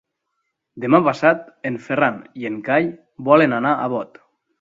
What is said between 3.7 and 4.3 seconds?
a Bot.